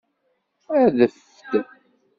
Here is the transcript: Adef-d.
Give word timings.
Adef-d. 0.81 1.49